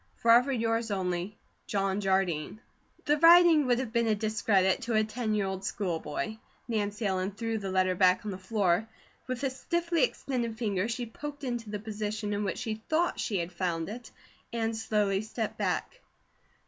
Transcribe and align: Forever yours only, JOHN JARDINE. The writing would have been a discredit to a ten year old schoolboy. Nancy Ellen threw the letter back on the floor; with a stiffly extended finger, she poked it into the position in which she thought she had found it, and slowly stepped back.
Forever 0.15 0.51
yours 0.51 0.89
only, 0.89 1.37
JOHN 1.67 2.01
JARDINE. 2.01 2.59
The 3.05 3.19
writing 3.19 3.67
would 3.67 3.77
have 3.77 3.93
been 3.93 4.07
a 4.07 4.15
discredit 4.15 4.81
to 4.81 4.95
a 4.95 5.03
ten 5.03 5.35
year 5.35 5.45
old 5.45 5.63
schoolboy. 5.63 6.37
Nancy 6.67 7.05
Ellen 7.05 7.33
threw 7.33 7.59
the 7.59 7.69
letter 7.69 7.93
back 7.93 8.25
on 8.25 8.31
the 8.31 8.39
floor; 8.39 8.87
with 9.27 9.43
a 9.43 9.51
stiffly 9.51 10.01
extended 10.03 10.57
finger, 10.57 10.87
she 10.87 11.05
poked 11.05 11.43
it 11.43 11.49
into 11.49 11.69
the 11.69 11.77
position 11.77 12.33
in 12.33 12.43
which 12.43 12.57
she 12.57 12.81
thought 12.89 13.19
she 13.19 13.37
had 13.37 13.53
found 13.53 13.89
it, 13.89 14.09
and 14.51 14.75
slowly 14.75 15.21
stepped 15.21 15.59
back. 15.59 16.01